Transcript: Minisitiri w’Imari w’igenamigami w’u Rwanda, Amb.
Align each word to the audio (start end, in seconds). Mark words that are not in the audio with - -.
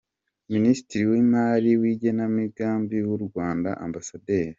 Minisitiri 0.53 1.03
w’Imari 1.11 1.71
w’igenamigami 1.81 2.97
w’u 3.09 3.19
Rwanda, 3.25 3.69
Amb. 3.83 3.95